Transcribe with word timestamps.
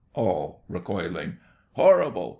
ALL 0.15 0.63
(recoiling). 0.67 1.37
Horrible! 1.73 2.29